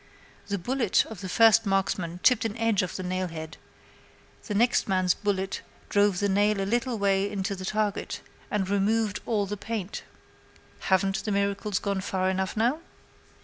The 0.47 0.57
bullet 0.57 1.05
of 1.11 1.21
the 1.21 1.29
first 1.29 1.63
marksman 1.67 2.21
chipped 2.23 2.43
an 2.43 2.57
edge 2.57 2.81
off 2.81 2.95
the 2.95 3.03
nail 3.03 3.27
head; 3.27 3.57
the 4.47 4.55
next 4.55 4.87
man's 4.87 5.13
bullet 5.13 5.61
drove 5.89 6.17
the 6.17 6.27
nail 6.27 6.59
a 6.59 6.65
little 6.65 6.97
way 6.97 7.29
into 7.31 7.55
the 7.55 7.65
target 7.65 8.19
and 8.49 8.67
removed 8.67 9.19
all 9.27 9.45
the 9.45 9.57
paint. 9.57 10.01
Haven't 10.89 11.23
the 11.23 11.31
miracles 11.31 11.77
gone 11.77 12.01
far 12.01 12.31
enough 12.31 12.57
now? 12.57 12.79